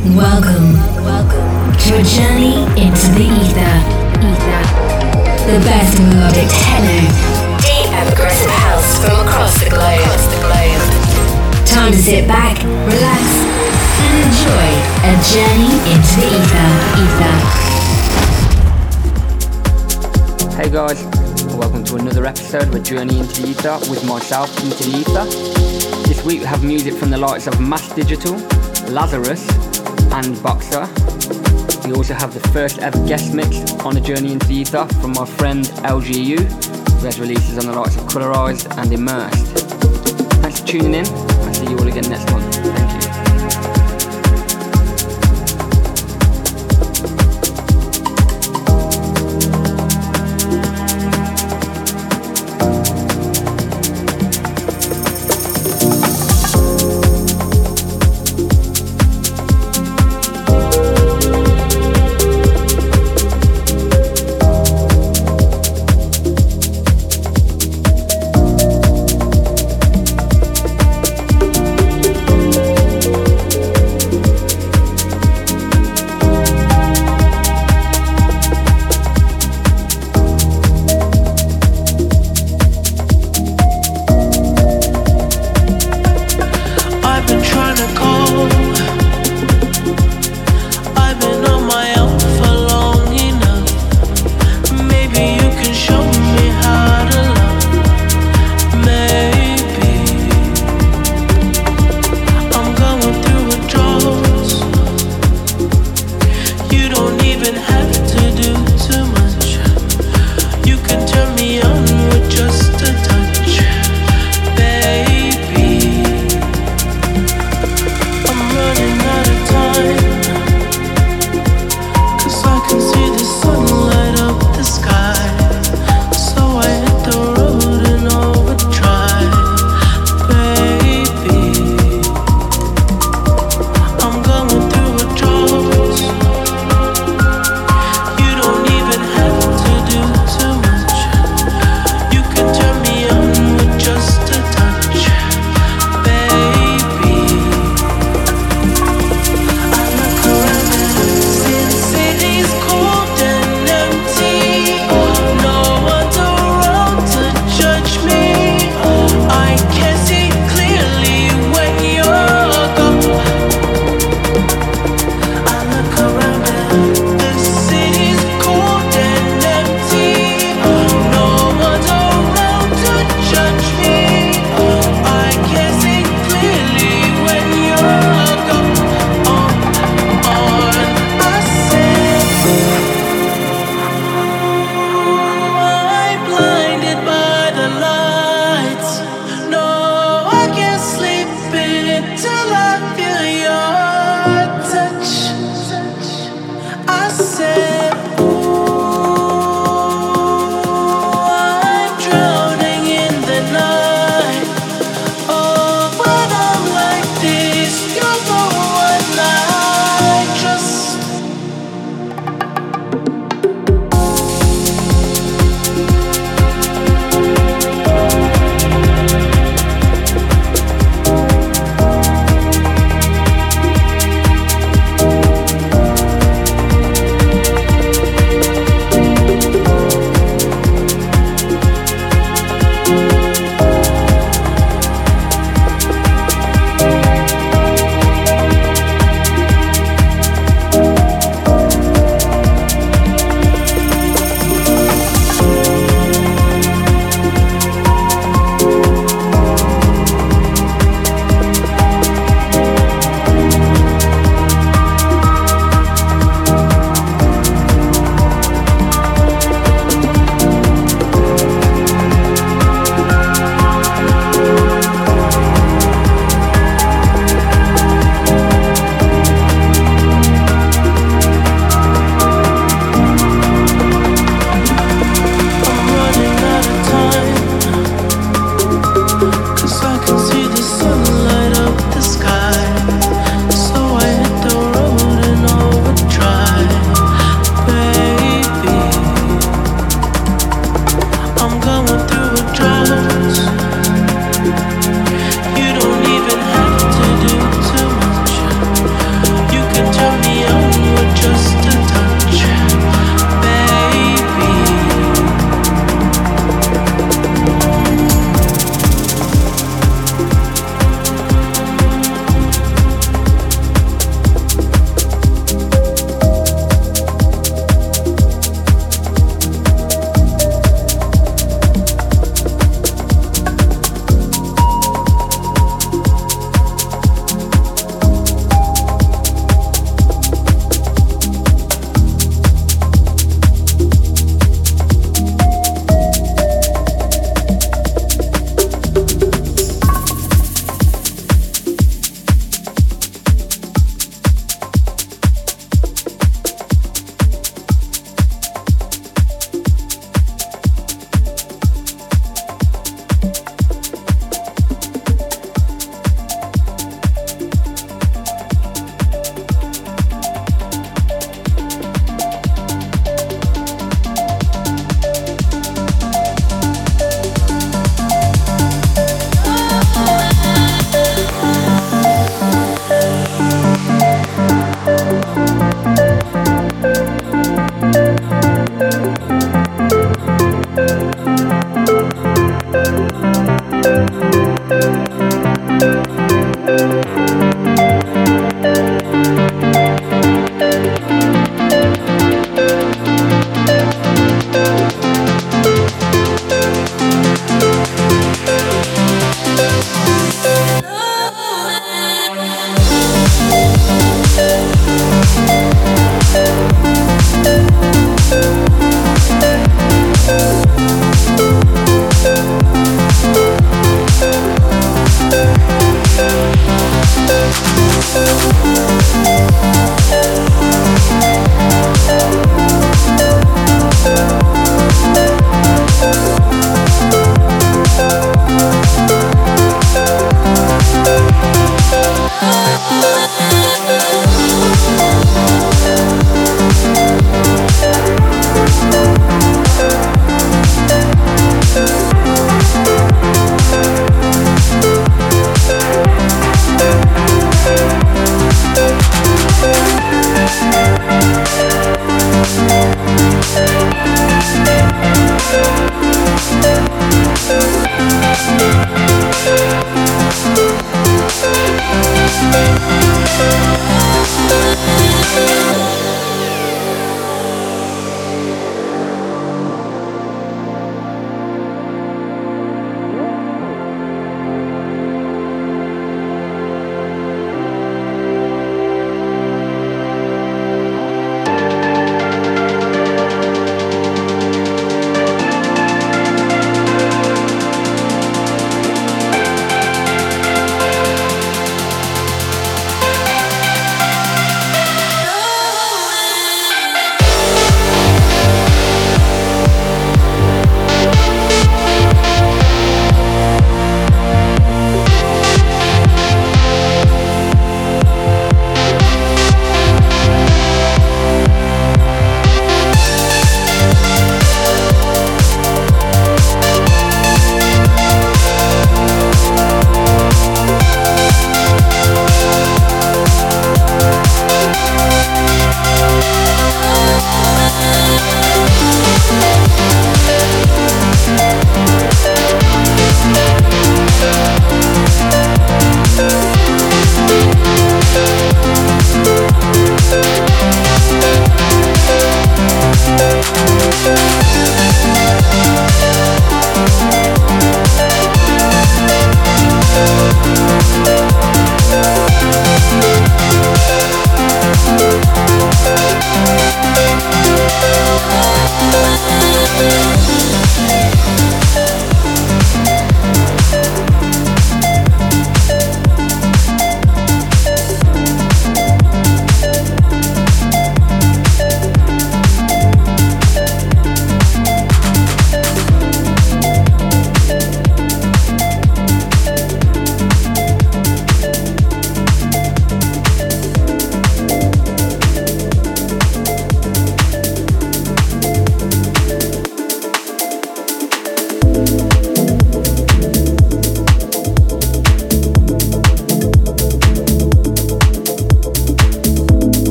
[0.00, 0.72] Welcome,
[1.04, 3.76] welcome to a journey into the ether.
[4.24, 4.64] Ether.
[5.44, 7.04] The best melodic techno,
[7.60, 10.00] deep and progressive house from across the globe.
[10.00, 10.80] Across the globe.
[11.66, 12.56] Time to sit back,
[12.88, 13.44] relax,
[14.00, 14.72] and enjoy
[15.04, 16.68] a journey into the ether.
[17.04, 17.36] Ether.
[20.56, 21.04] Hey guys,
[21.56, 25.26] welcome to another episode of a journey into the ether with myself into the ether.
[26.08, 28.34] This week we have music from the likes of Mass Digital,
[28.88, 29.46] Lazarus,
[30.12, 30.88] and Boxer.
[31.86, 35.12] We also have the first ever guest mix on a journey into the ether from
[35.12, 39.46] my friend LGU, who has releases on the likes of Colorized and Immersed.
[40.42, 41.06] Thanks for tuning in.
[41.06, 42.79] I'll see you all again next month.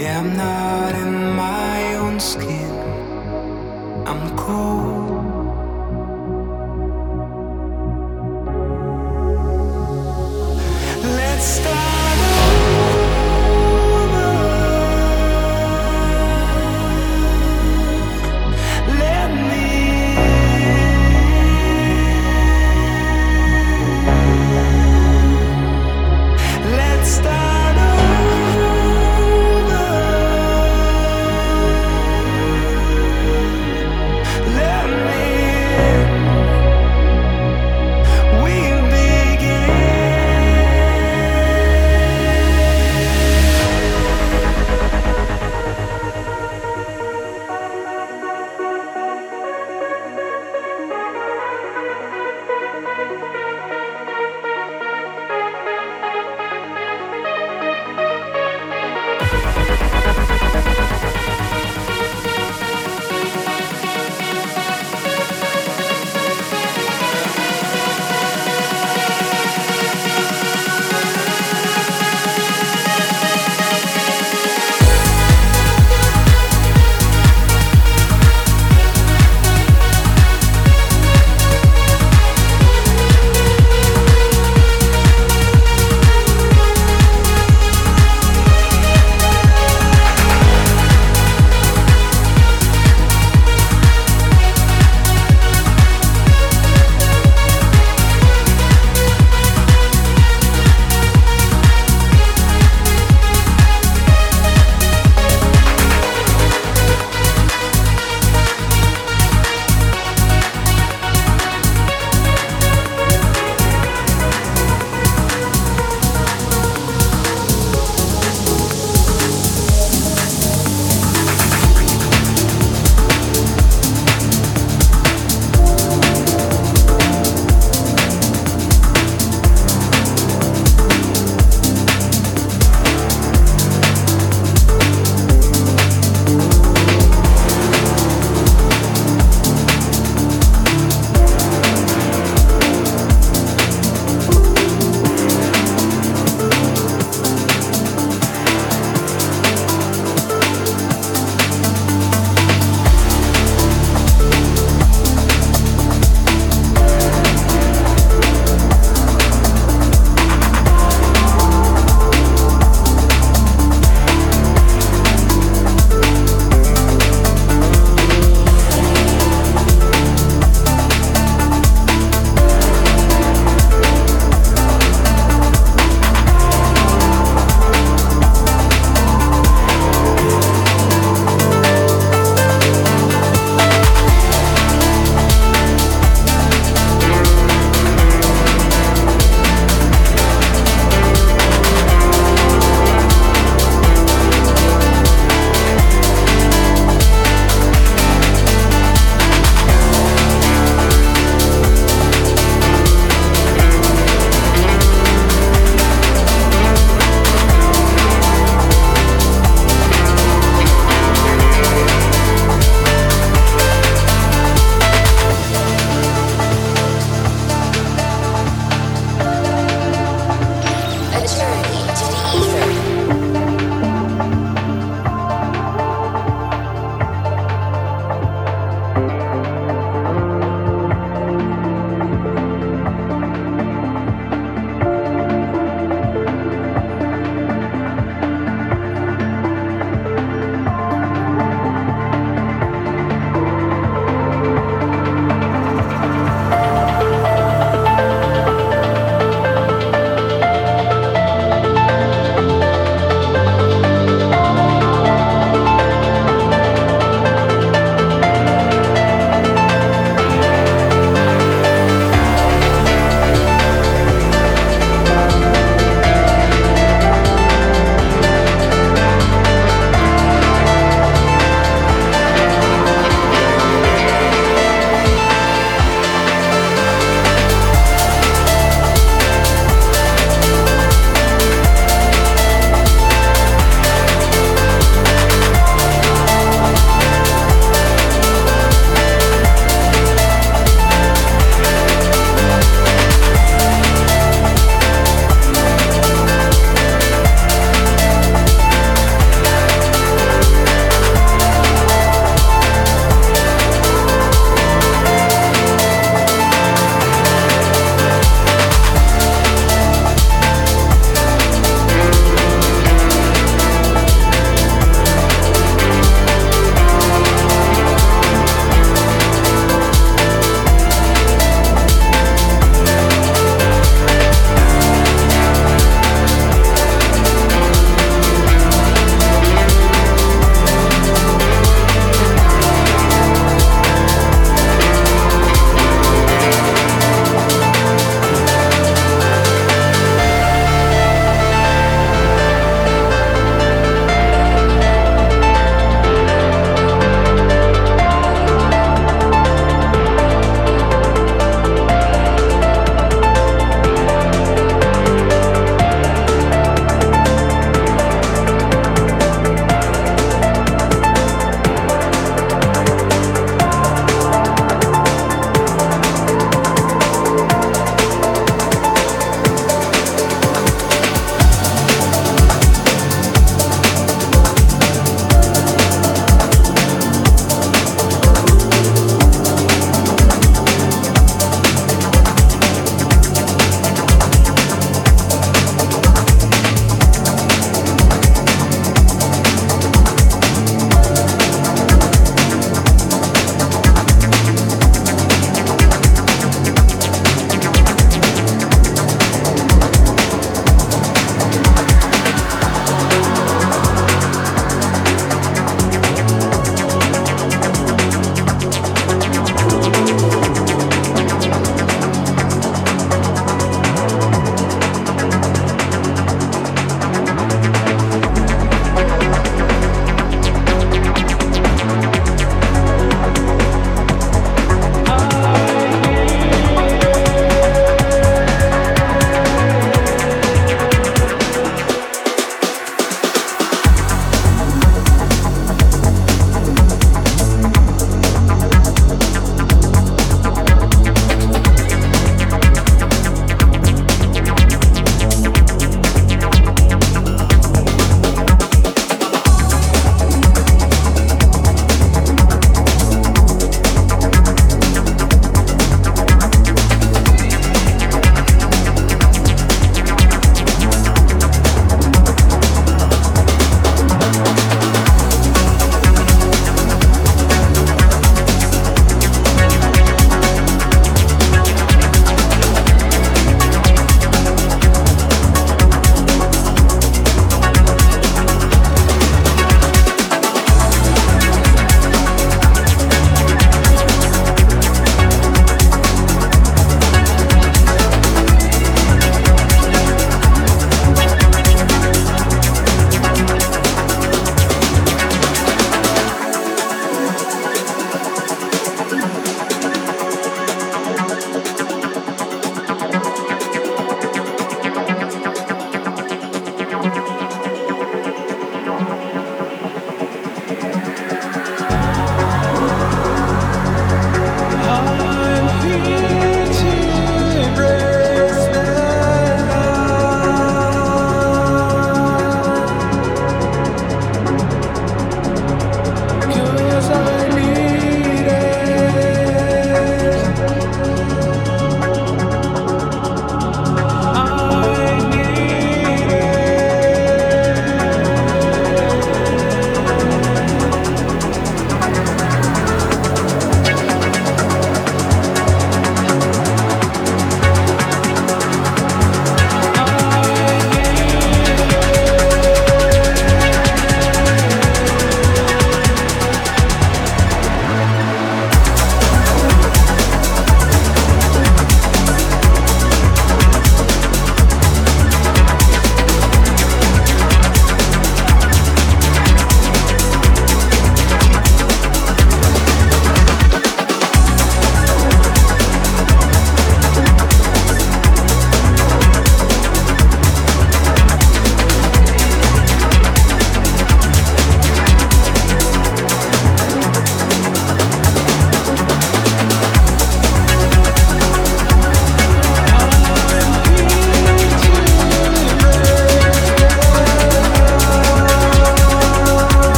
[0.00, 2.70] Yeah, I'm not in my own skin.
[4.06, 4.97] I'm cold.